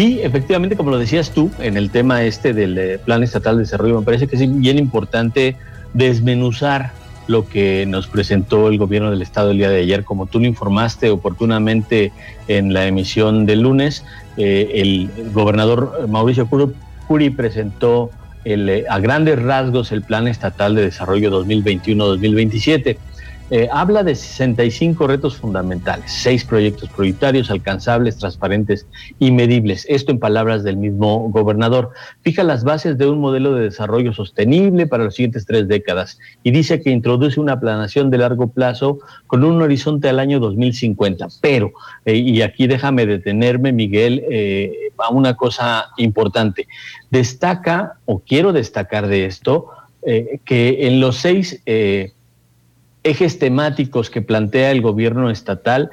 Sí, 0.00 0.18
efectivamente, 0.22 0.78
como 0.78 0.90
lo 0.90 0.98
decías 0.98 1.30
tú, 1.30 1.50
en 1.58 1.76
el 1.76 1.90
tema 1.90 2.22
este 2.22 2.54
del 2.54 2.78
eh, 2.78 2.98
Plan 2.98 3.22
Estatal 3.22 3.56
de 3.56 3.64
Desarrollo, 3.64 3.98
me 3.98 4.02
parece 4.06 4.26
que 4.26 4.36
es 4.36 4.58
bien 4.58 4.78
importante 4.78 5.58
desmenuzar 5.92 6.92
lo 7.26 7.46
que 7.46 7.84
nos 7.84 8.06
presentó 8.06 8.68
el 8.68 8.78
gobierno 8.78 9.10
del 9.10 9.20
estado 9.20 9.50
el 9.50 9.58
día 9.58 9.68
de 9.68 9.80
ayer. 9.80 10.04
Como 10.04 10.24
tú 10.24 10.40
lo 10.40 10.46
informaste 10.46 11.10
oportunamente 11.10 12.12
en 12.48 12.72
la 12.72 12.86
emisión 12.86 13.44
del 13.44 13.60
lunes, 13.60 14.02
eh, 14.38 14.70
el 14.76 15.10
gobernador 15.34 16.08
Mauricio 16.08 16.48
Curi 17.06 17.28
presentó 17.28 18.08
eh, 18.46 18.86
a 18.88 19.00
grandes 19.00 19.38
rasgos 19.38 19.92
el 19.92 20.00
Plan 20.00 20.28
Estatal 20.28 20.76
de 20.76 20.80
Desarrollo 20.80 21.30
2021-2027. 21.44 22.96
Eh, 23.52 23.68
habla 23.72 24.04
de 24.04 24.14
65 24.14 25.08
retos 25.08 25.36
fundamentales, 25.36 26.12
seis 26.12 26.44
proyectos 26.44 26.88
prioritarios, 26.88 27.50
alcanzables, 27.50 28.16
transparentes 28.16 28.86
y 29.18 29.32
medibles. 29.32 29.86
Esto 29.88 30.12
en 30.12 30.20
palabras 30.20 30.62
del 30.62 30.76
mismo 30.76 31.28
gobernador. 31.30 31.90
Fija 32.22 32.44
las 32.44 32.62
bases 32.62 32.96
de 32.96 33.08
un 33.08 33.18
modelo 33.18 33.52
de 33.54 33.64
desarrollo 33.64 34.12
sostenible 34.12 34.86
para 34.86 35.02
las 35.02 35.16
siguientes 35.16 35.46
tres 35.46 35.66
décadas 35.66 36.20
y 36.44 36.52
dice 36.52 36.80
que 36.80 36.90
introduce 36.90 37.40
una 37.40 37.58
planación 37.58 38.08
de 38.10 38.18
largo 38.18 38.52
plazo 38.52 39.00
con 39.26 39.42
un 39.42 39.60
horizonte 39.60 40.08
al 40.08 40.20
año 40.20 40.38
2050. 40.38 41.26
Pero, 41.40 41.72
eh, 42.04 42.14
y 42.14 42.42
aquí 42.42 42.68
déjame 42.68 43.04
detenerme, 43.04 43.72
Miguel, 43.72 44.22
eh, 44.30 44.92
a 44.96 45.10
una 45.10 45.34
cosa 45.34 45.86
importante. 45.96 46.68
Destaca, 47.10 47.94
o 48.04 48.20
quiero 48.20 48.52
destacar 48.52 49.08
de 49.08 49.24
esto, 49.26 49.70
que 50.02 50.86
en 50.86 50.98
los 50.98 51.18
seis 51.18 51.62
ejes 53.02 53.38
temáticos 53.38 54.10
que 54.10 54.22
plantea 54.22 54.70
el 54.70 54.82
gobierno 54.82 55.30
estatal 55.30 55.90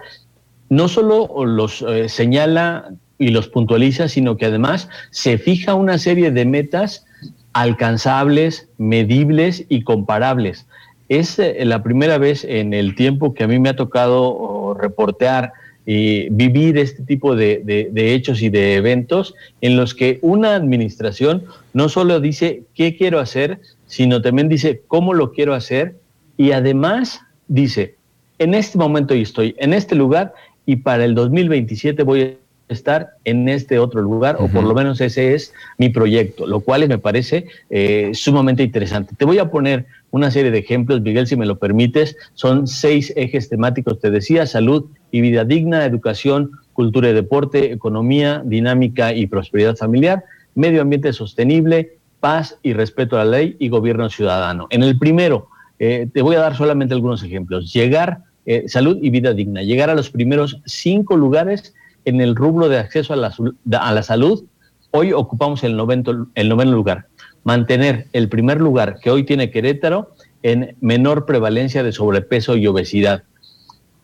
no 0.70 0.88
solo 0.88 1.46
los 1.46 1.82
eh, 1.82 2.10
señala 2.10 2.90
y 3.18 3.30
los 3.30 3.48
puntualiza, 3.48 4.08
sino 4.08 4.38
que 4.38 4.46
además 4.46 4.90
se 5.12 5.38
fija 5.38 5.74
una 5.76 5.98
serie 5.98 6.32
de 6.32 6.46
metas 6.46 7.06
alcanzables, 7.54 8.70
medibles 8.78 9.66
y 9.70 9.84
comparables. 9.84 10.68
Es 11.10 11.40
eh, 11.40 11.58
la 11.66 11.82
primera 11.84 12.18
vez 12.18 12.44
en 12.44 12.74
el 12.74 12.96
tiempo 12.96 13.34
que 13.34 13.46
a 13.46 13.48
mí 13.48 13.60
me 13.60 13.70
ha 13.70 13.76
tocado 13.76 14.76
reportear 14.80 15.54
y 15.86 16.28
vivir 16.30 16.78
este 16.78 17.04
tipo 17.04 17.38
de, 17.38 17.62
de, 17.64 18.14
hechos 18.14 18.42
y 18.42 18.50
de 18.50 18.76
eventos 18.76 19.36
en 19.62 19.78
los 19.78 19.96
que 19.96 20.20
una 20.22 20.54
administración 20.54 21.46
no 21.74 21.88
solo 21.88 22.20
dice 22.20 22.64
qué 22.76 22.98
quiero 22.98 23.22
hacer, 23.22 23.62
sino 23.86 24.22
también 24.22 24.50
dice 24.50 24.82
cómo 24.86 25.14
lo 25.14 25.32
quiero 25.32 25.54
hacer 25.54 25.96
y 26.38 26.52
además 26.52 27.22
dice, 27.48 27.96
en 28.40 28.54
este 28.54 28.78
momento 28.78 29.16
yo 29.16 29.22
estoy 29.22 29.56
en 29.58 29.74
este 29.74 29.96
lugar 29.96 30.34
y 30.66 30.78
para 30.78 31.04
el 31.04 31.16
2027 31.16 32.04
voy 32.04 32.22
a 32.22 32.74
estar 32.74 33.12
en 33.24 33.48
este 33.48 33.80
otro 33.80 34.02
lugar, 34.02 34.38
o 34.40 34.48
por 34.50 34.64
lo 34.64 34.74
menos 34.74 35.00
ese 35.00 35.34
es 35.34 35.54
mi 35.78 35.90
proyecto, 35.90 36.46
lo 36.46 36.60
cual 36.60 36.88
me 36.88 36.98
parece 36.98 37.46
eh, 37.70 38.12
sumamente 38.14 38.64
interesante. 38.64 39.16
Te 39.16 39.26
voy 39.26 39.40
a 39.40 39.50
poner 39.50 39.86
una 40.12 40.32
serie 40.32 40.52
de 40.52 40.60
ejemplos, 40.60 41.02
Miguel, 41.02 41.28
si 41.28 41.38
me 41.38 41.46
lo 41.46 41.58
permites. 41.58 42.18
Son 42.34 42.68
seis 42.68 43.14
ejes 43.16 43.50
temáticos, 43.50 44.00
te 44.00 44.12
decía, 44.12 44.46
salud 44.46 44.86
y 45.12 45.22
vida 45.22 45.46
digna, 45.46 45.86
educación, 45.86 46.52
cultura 46.74 47.10
y 47.10 47.14
deporte, 47.14 47.72
economía, 47.72 48.42
dinámica 48.46 49.14
y 49.14 49.28
prosperidad 49.28 49.78
familiar, 49.78 50.26
medio 50.54 50.82
ambiente 50.82 51.14
sostenible, 51.14 51.98
paz 52.20 52.58
y 52.64 52.74
respeto 52.74 53.18
a 53.18 53.24
la 53.24 53.38
ley 53.38 53.56
y 53.60 53.70
gobierno 53.70 54.10
ciudadano. 54.10 54.68
En 54.72 54.84
el 54.84 54.98
primero, 54.98 55.48
eh, 55.80 56.08
te 56.12 56.22
voy 56.22 56.36
a 56.36 56.40
dar 56.40 56.56
solamente 56.56 56.94
algunos 56.94 57.24
ejemplos. 57.24 57.72
Llegar, 57.72 58.20
eh, 58.46 58.64
salud 58.68 58.98
y 59.02 59.10
vida 59.10 59.34
digna, 59.34 59.62
llegar 59.62 59.90
a 59.90 59.96
los 59.96 60.10
primeros 60.10 60.62
cinco 60.66 61.18
lugares 61.18 61.74
en 62.06 62.22
el 62.22 62.36
rubro 62.36 62.70
de 62.70 62.80
acceso 62.80 63.14
a 63.14 63.18
la, 63.18 64.04
salud. 64.04 64.46
Hoy 64.92 65.12
ocupamos 65.12 65.64
el, 65.64 65.76
noveno, 65.76 66.26
lugar. 66.72 67.08
Mantener 67.44 68.08
el 68.14 68.30
primer 68.30 68.60
lugar 68.60 69.00
que 69.02 69.12
hoy 69.12 69.24
tiene 69.24 69.52
Querétaro 69.52 70.14
en 70.42 70.76
menor 70.80 71.26
prevalencia 71.26 71.84
de 71.84 71.92
sobrepeso 71.92 72.56
y 72.56 72.66
obesidad. 72.66 73.24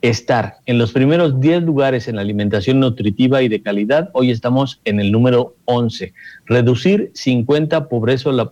Estar 0.01 0.55
en 0.65 0.77
los 0.77 0.91
primeros 0.91 1.39
10 1.39 1.63
lugares 1.63 2.09
en 2.09 2.19
alimentación 2.19 2.81
nutritiva 2.81 3.41
y 3.41 3.47
de 3.47 3.61
calidad, 3.61 4.09
hoy 4.11 4.31
estamos 4.31 4.81
en 4.83 4.99
el 4.99 5.13
número 5.13 5.55
11. 5.63 6.13
Reducir 6.45 7.13
50%, 7.13 7.87
pobreza, 7.87 8.31
la, 8.33 8.51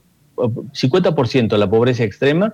50 0.71 1.57
la 1.57 1.69
pobreza 1.69 2.05
extrema, 2.05 2.53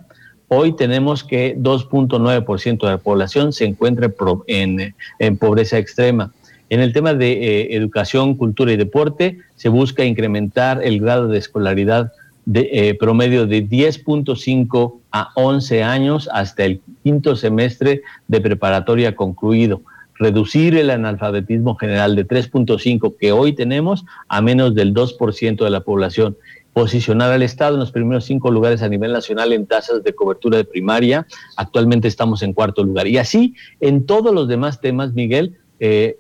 Hoy 0.50 0.76
tenemos 0.76 1.26
que 1.26 1.58
2.9% 1.58 2.80
de 2.80 2.92
la 2.92 2.98
población 3.00 3.52
se 3.52 3.66
encuentra 3.66 4.12
en, 4.48 5.38
pobreza 5.38 5.78
extrema. 5.78 6.32
En 6.70 6.80
el 6.80 6.94
tema 6.94 7.14
de 7.14 7.32
eh, 7.32 7.76
educación, 7.76 8.36
cultura 8.36 8.72
y 8.72 8.78
deporte, 8.78 9.40
se 9.56 9.68
busca 9.68 10.06
incrementar 10.06 10.82
el 10.84 11.02
grado 11.02 11.28
de 11.28 11.38
escolaridad 11.38 12.14
de 12.46 12.70
eh, 12.72 12.96
promedio 12.96 13.46
de 13.46 13.68
10.5 13.68 15.00
a 15.12 15.32
11 15.36 15.84
años 15.84 16.30
hasta 16.32 16.64
el 16.64 16.82
quinto 17.04 17.36
semestre 17.36 18.04
de 18.30 18.40
preparatoria 18.40 19.18
concluido. 19.18 19.82
Reducir 20.16 20.78
el 20.78 20.90
analfabetismo 20.90 21.76
general 21.76 22.16
de 22.16 22.26
3.5 22.26 23.16
que 23.20 23.34
hoy 23.34 23.52
tenemos 23.52 24.06
a 24.30 24.42
menos 24.42 24.76
del 24.76 24.94
2% 24.94 25.62
de 25.62 25.70
la 25.70 25.82
población 25.82 26.38
posicionar 26.78 27.32
al 27.32 27.42
Estado 27.42 27.74
en 27.74 27.80
los 27.80 27.92
primeros 27.92 28.26
cinco 28.26 28.52
lugares 28.52 28.84
a 28.84 28.88
nivel 28.88 29.12
nacional 29.12 29.52
en 29.52 29.66
tasas 29.66 30.04
de 30.04 30.14
cobertura 30.14 30.58
de 30.58 30.64
primaria. 30.64 31.26
Actualmente 31.56 32.08
estamos 32.08 32.44
en 32.44 32.54
cuarto 32.54 32.84
lugar. 32.84 33.08
Y 33.08 33.18
así, 33.18 33.56
en 33.80 34.06
todos 34.06 34.32
los 34.32 34.48
demás 34.48 34.80
temas, 34.80 35.14
Miguel, 35.14 35.56
eh, 35.80 36.20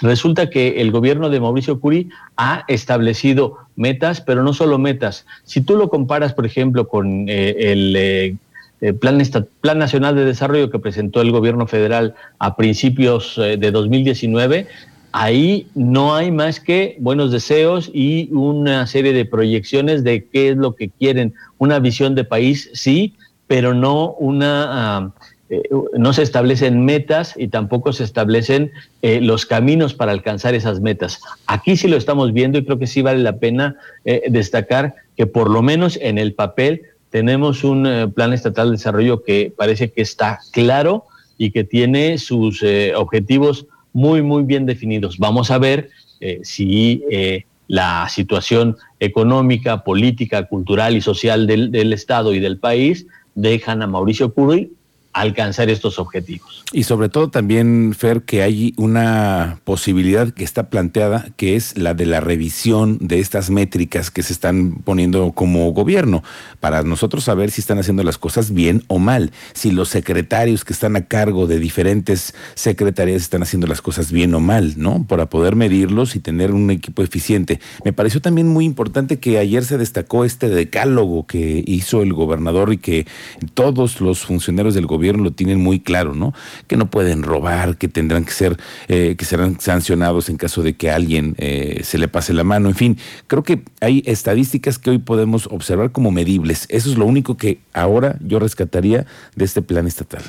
resulta 0.00 0.50
que 0.50 0.80
el 0.80 0.90
gobierno 0.90 1.30
de 1.30 1.38
Mauricio 1.38 1.78
Curi 1.78 2.08
ha 2.36 2.64
establecido 2.66 3.58
metas, 3.76 4.20
pero 4.20 4.42
no 4.42 4.52
solo 4.52 4.80
metas. 4.80 5.26
Si 5.44 5.60
tú 5.60 5.76
lo 5.76 5.88
comparas, 5.88 6.34
por 6.34 6.44
ejemplo, 6.44 6.88
con 6.88 7.28
eh, 7.28 7.54
el... 7.56 7.94
Eh, 7.96 8.36
plan, 8.98 9.22
plan, 9.60 9.78
Nacional 9.78 10.16
de 10.16 10.24
Desarrollo 10.24 10.70
que 10.70 10.80
presentó 10.80 11.20
el 11.20 11.30
gobierno 11.30 11.68
federal 11.68 12.16
a 12.40 12.56
principios 12.56 13.36
de 13.36 13.70
2019, 13.70 14.66
ahí 15.12 15.68
no 15.74 16.14
hay 16.14 16.30
más 16.30 16.58
que 16.58 16.96
buenos 16.98 17.30
deseos 17.30 17.90
y 17.92 18.28
una 18.32 18.86
serie 18.86 19.12
de 19.12 19.24
proyecciones 19.24 20.02
de 20.04 20.24
qué 20.24 20.50
es 20.50 20.56
lo 20.56 20.74
que 20.74 20.88
quieren. 20.88 21.34
Una 21.58 21.78
visión 21.78 22.14
de 22.14 22.24
país, 22.24 22.70
sí, 22.72 23.14
pero 23.46 23.74
no 23.74 24.12
una... 24.14 24.66
Ah, 24.68 25.12
eh, 25.52 25.62
no 25.98 26.14
se 26.14 26.22
establecen 26.22 26.82
metas 26.86 27.34
y 27.36 27.48
tampoco 27.48 27.92
se 27.92 28.04
establecen 28.04 28.72
eh, 29.02 29.20
los 29.20 29.44
caminos 29.44 29.92
para 29.92 30.12
alcanzar 30.12 30.54
esas 30.54 30.80
metas. 30.80 31.20
Aquí 31.46 31.76
sí 31.76 31.88
lo 31.88 31.98
estamos 31.98 32.32
viendo 32.32 32.56
y 32.56 32.64
creo 32.64 32.78
que 32.78 32.86
sí 32.86 33.02
vale 33.02 33.22
la 33.22 33.36
pena 33.36 33.76
eh, 34.06 34.22
destacar 34.30 34.94
que 35.14 35.26
por 35.26 35.50
lo 35.50 35.60
menos 35.60 35.98
en 36.00 36.16
el 36.16 36.32
papel 36.32 36.84
tenemos 37.10 37.64
un 37.64 38.10
plan 38.14 38.32
estatal 38.32 38.68
de 38.68 38.78
desarrollo 38.78 39.22
que 39.22 39.52
parece 39.54 39.92
que 39.92 40.00
está 40.00 40.38
claro 40.52 41.04
y 41.36 41.50
que 41.50 41.64
tiene 41.64 42.16
sus 42.16 42.64
objetivos 42.96 43.66
muy, 43.92 44.22
muy 44.22 44.42
bien 44.44 44.66
definidos. 44.66 45.18
Vamos 45.18 45.50
a 45.50 45.58
ver 45.58 45.90
eh, 46.20 46.40
si 46.42 47.04
eh, 47.10 47.44
la 47.68 48.08
situación 48.08 48.76
económica, 49.00 49.84
política, 49.84 50.46
cultural 50.46 50.96
y 50.96 51.00
social 51.00 51.46
del, 51.46 51.70
del, 51.70 51.92
Estado 51.92 52.34
y 52.34 52.40
del 52.40 52.58
país 52.58 53.06
dejan 53.34 53.82
a 53.82 53.86
Mauricio 53.86 54.32
Curi 54.32 54.72
alcanzar 55.12 55.68
estos 55.68 55.98
objetivos. 55.98 56.64
Y 56.72 56.84
sobre 56.84 57.08
todo 57.08 57.28
también, 57.28 57.94
Fer, 57.96 58.22
que 58.22 58.42
hay 58.42 58.72
una 58.76 59.60
posibilidad 59.64 60.32
que 60.32 60.44
está 60.44 60.70
planteada, 60.70 61.28
que 61.36 61.54
es 61.54 61.76
la 61.76 61.92
de 61.92 62.06
la 62.06 62.20
revisión 62.20 62.98
de 63.00 63.20
estas 63.20 63.50
métricas 63.50 64.10
que 64.10 64.22
se 64.22 64.32
están 64.32 64.76
poniendo 64.84 65.32
como 65.32 65.70
gobierno, 65.72 66.22
para 66.60 66.82
nosotros 66.82 67.24
saber 67.24 67.50
si 67.50 67.60
están 67.60 67.78
haciendo 67.78 68.02
las 68.04 68.16
cosas 68.16 68.52
bien 68.52 68.84
o 68.86 68.98
mal, 68.98 69.32
si 69.52 69.70
los 69.70 69.90
secretarios 69.90 70.64
que 70.64 70.72
están 70.72 70.96
a 70.96 71.04
cargo 71.06 71.46
de 71.46 71.58
diferentes 71.58 72.34
secretarías 72.54 73.22
están 73.22 73.42
haciendo 73.42 73.66
las 73.66 73.82
cosas 73.82 74.12
bien 74.12 74.34
o 74.34 74.40
mal, 74.40 74.74
¿no? 74.76 75.04
Para 75.06 75.26
poder 75.26 75.56
medirlos 75.56 76.16
y 76.16 76.20
tener 76.20 76.52
un 76.52 76.70
equipo 76.70 77.02
eficiente. 77.02 77.60
Me 77.84 77.92
pareció 77.92 78.22
también 78.22 78.48
muy 78.48 78.64
importante 78.64 79.18
que 79.18 79.38
ayer 79.38 79.64
se 79.64 79.76
destacó 79.76 80.24
este 80.24 80.48
decálogo 80.48 81.26
que 81.26 81.62
hizo 81.66 82.02
el 82.02 82.14
gobernador 82.14 82.72
y 82.72 82.78
que 82.78 83.06
todos 83.52 84.00
los 84.00 84.20
funcionarios 84.20 84.74
del 84.74 84.86
gobierno 84.86 85.01
gobierno 85.02 85.24
lo 85.24 85.32
tienen 85.32 85.58
muy 85.58 85.80
claro, 85.80 86.14
¿no? 86.14 86.32
Que 86.68 86.76
no 86.76 86.88
pueden 86.88 87.24
robar, 87.24 87.76
que 87.76 87.88
tendrán 87.88 88.24
que 88.24 88.30
ser, 88.30 88.56
eh, 88.86 89.16
que 89.18 89.24
serán 89.24 89.58
sancionados 89.58 90.28
en 90.28 90.36
caso 90.36 90.62
de 90.62 90.74
que 90.74 90.92
alguien 90.92 91.34
eh, 91.38 91.80
se 91.82 91.98
le 91.98 92.06
pase 92.06 92.32
la 92.32 92.44
mano. 92.44 92.68
En 92.68 92.76
fin, 92.76 92.98
creo 93.26 93.42
que 93.42 93.64
hay 93.80 94.04
estadísticas 94.06 94.78
que 94.78 94.90
hoy 94.90 94.98
podemos 94.98 95.48
observar 95.48 95.90
como 95.90 96.12
medibles. 96.12 96.66
Eso 96.68 96.88
es 96.88 96.96
lo 96.96 97.06
único 97.06 97.36
que 97.36 97.58
ahora 97.72 98.16
yo 98.20 98.38
rescataría 98.38 99.06
de 99.34 99.44
este 99.44 99.60
plan 99.60 99.88
estatal. 99.88 100.22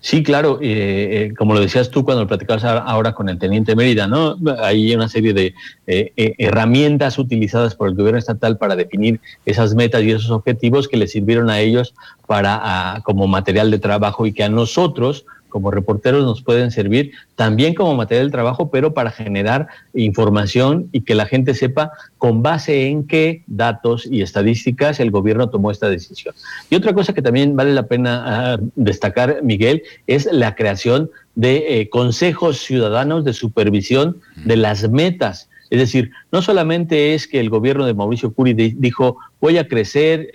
Sí, 0.00 0.22
claro, 0.22 0.58
eh, 0.60 1.28
eh, 1.28 1.34
como 1.36 1.54
lo 1.54 1.60
decías 1.60 1.90
tú 1.90 2.04
cuando 2.04 2.26
platicabas 2.26 2.64
ahora 2.64 3.14
con 3.14 3.28
el 3.28 3.38
teniente 3.38 3.76
Mérida, 3.76 4.06
¿no? 4.06 4.36
Hay 4.60 4.94
una 4.94 5.08
serie 5.08 5.32
de 5.32 5.54
eh, 5.86 6.34
herramientas 6.38 7.18
utilizadas 7.18 7.74
por 7.74 7.88
el 7.88 7.94
gobierno 7.94 8.18
estatal 8.18 8.58
para 8.58 8.76
definir 8.76 9.20
esas 9.44 9.74
metas 9.74 10.02
y 10.02 10.10
esos 10.10 10.30
objetivos 10.30 10.88
que 10.88 10.96
les 10.96 11.12
sirvieron 11.12 11.50
a 11.50 11.60
ellos 11.60 11.94
para 12.26 13.00
como 13.04 13.26
material 13.26 13.70
de 13.70 13.78
trabajo 13.78 14.26
y 14.26 14.32
que 14.32 14.44
a 14.44 14.48
nosotros 14.48 15.24
como 15.48 15.70
reporteros 15.70 16.24
nos 16.24 16.42
pueden 16.42 16.70
servir 16.70 17.12
también 17.36 17.74
como 17.74 17.94
material 17.94 18.26
de 18.26 18.32
trabajo, 18.32 18.70
pero 18.70 18.94
para 18.94 19.10
generar 19.10 19.68
información 19.94 20.88
y 20.92 21.02
que 21.02 21.14
la 21.14 21.26
gente 21.26 21.54
sepa 21.54 21.92
con 22.18 22.42
base 22.42 22.88
en 22.88 23.06
qué 23.06 23.42
datos 23.46 24.06
y 24.10 24.22
estadísticas 24.22 25.00
el 25.00 25.10
gobierno 25.10 25.50
tomó 25.50 25.70
esta 25.70 25.88
decisión. 25.88 26.34
Y 26.70 26.76
otra 26.76 26.92
cosa 26.92 27.12
que 27.12 27.22
también 27.22 27.56
vale 27.56 27.72
la 27.72 27.86
pena 27.86 28.22
ah, 28.26 28.58
destacar, 28.74 29.42
Miguel, 29.42 29.82
es 30.06 30.28
la 30.30 30.54
creación 30.54 31.10
de 31.34 31.80
eh, 31.80 31.88
consejos 31.88 32.58
ciudadanos 32.58 33.24
de 33.24 33.32
supervisión 33.32 34.20
de 34.44 34.56
las 34.56 34.88
metas. 34.90 35.48
Es 35.70 35.78
decir, 35.78 36.10
no 36.32 36.40
solamente 36.40 37.14
es 37.14 37.26
que 37.26 37.40
el 37.40 37.50
gobierno 37.50 37.84
de 37.84 37.94
Mauricio 37.94 38.32
Curi 38.32 38.54
dijo 38.54 39.18
voy 39.40 39.58
a 39.58 39.68
crecer 39.68 40.30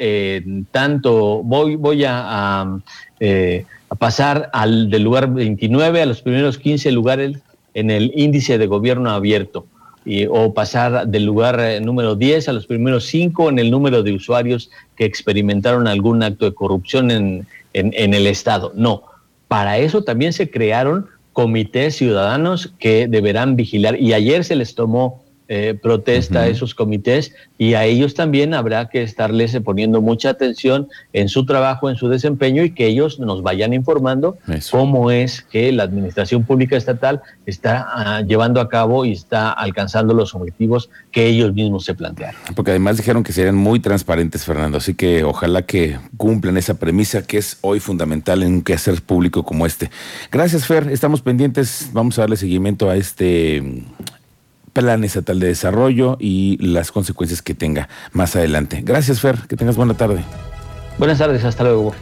tanto, 0.71 1.41
voy, 1.43 1.75
voy 1.75 2.03
a, 2.05 2.79
eh, 3.19 3.65
a 3.89 3.95
pasar 3.95 4.49
al, 4.53 4.89
del 4.89 5.03
lugar 5.03 5.33
29 5.33 6.01
a 6.01 6.05
los 6.05 6.21
primeros 6.21 6.57
15 6.57 6.91
lugares 6.91 7.37
en 7.73 7.89
el 7.89 8.11
índice 8.15 8.57
de 8.57 8.67
gobierno 8.67 9.09
abierto. 9.09 9.65
Y, 10.05 10.25
o 10.25 10.53
pasar 10.53 11.07
del 11.07 11.23
lugar 11.23 11.59
eh, 11.61 11.79
número 11.79 12.15
10 12.15 12.49
a 12.49 12.53
los 12.53 12.65
primeros 12.65 13.05
5 13.05 13.49
en 13.49 13.59
el 13.59 13.71
número 13.71 14.03
de 14.03 14.11
usuarios 14.11 14.69
que 14.97 15.05
experimentaron 15.05 15.87
algún 15.87 16.21
acto 16.21 16.43
de 16.43 16.53
corrupción 16.53 17.09
en, 17.09 17.47
en, 17.71 18.13
el 18.13 18.27
Estado. 18.27 18.73
No, 18.75 19.03
para 19.47 19.77
eso 19.77 20.03
también 20.03 20.33
se 20.33 20.49
crearon 20.49 21.07
comités 21.31 21.95
ciudadanos 21.95 22.73
que 22.79 23.07
deberán 23.07 23.55
vigilar 23.55 23.99
y 23.99 24.11
ayer 24.11 24.43
se 24.43 24.57
les 24.57 24.75
tomó 24.75 25.22
eh, 25.47 25.77
protesta 25.81 26.41
a 26.41 26.47
esos 26.47 26.73
comités 26.73 27.33
y 27.57 27.73
a 27.73 27.85
ellos 27.85 28.13
también 28.13 28.53
habrá 28.53 28.89
que 28.89 29.03
estarles 29.03 29.57
poniendo 29.63 30.01
mucha 30.01 30.29
atención 30.29 30.87
en 31.11 31.29
su 31.29 31.45
trabajo, 31.45 31.89
en 31.89 31.95
su 31.95 32.07
desempeño 32.07 32.63
y 32.63 32.71
que 32.71 32.87
ellos 32.87 33.19
nos 33.19 33.43
vayan 33.43 33.73
informando 33.73 34.37
cómo 34.71 35.11
es 35.11 35.41
que 35.41 35.71
la 35.71 35.83
administración 35.83 36.43
pública 36.43 36.77
estatal 36.77 37.21
está 37.45 37.87
ah, 37.89 38.21
llevando 38.21 38.61
a 38.61 38.69
cabo 38.69 39.05
y 39.05 39.11
está 39.11 39.51
alcanzando 39.51 40.13
los 40.13 40.33
objetivos 40.33 40.89
que 41.11 41.27
ellos 41.27 41.53
mismos 41.53 41.85
se 41.85 41.93
plantearon. 41.93 42.39
Porque 42.55 42.71
además 42.71 42.97
dijeron 42.97 43.23
que 43.23 43.33
serían 43.33 43.55
muy 43.55 43.79
transparentes, 43.79 44.45
Fernando, 44.45 44.77
así 44.77 44.93
que 44.93 45.23
ojalá 45.23 45.63
que 45.63 45.97
cumplan 46.17 46.57
esa 46.57 46.75
premisa 46.75 47.21
que 47.21 47.37
es 47.37 47.57
hoy 47.61 47.79
fundamental 47.79 48.43
en 48.43 48.53
un 48.53 48.61
quehacer 48.61 49.01
público 49.01 49.43
como 49.43 49.65
este. 49.65 49.89
Gracias, 50.31 50.65
Fer, 50.65 50.89
estamos 50.89 51.21
pendientes, 51.21 51.89
vamos 51.93 52.17
a 52.17 52.21
darle 52.21 52.37
seguimiento 52.37 52.89
a 52.89 52.95
este 52.95 53.83
Plan 54.73 55.03
Estatal 55.03 55.39
de 55.39 55.47
Desarrollo 55.47 56.17
y 56.19 56.57
las 56.57 56.91
consecuencias 56.91 57.41
que 57.41 57.53
tenga 57.53 57.89
más 58.11 58.35
adelante. 58.35 58.81
Gracias, 58.83 59.21
Fer. 59.21 59.37
Que 59.47 59.55
tengas 59.55 59.75
buena 59.75 59.93
tarde. 59.93 60.23
Buenas 60.97 61.19
tardes, 61.19 61.43
hasta 61.45 61.63
luego. 61.63 61.93